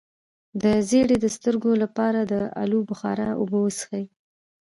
[0.63, 4.05] د زیړي د سترګو لپاره د الو بخارا اوبه وڅښئ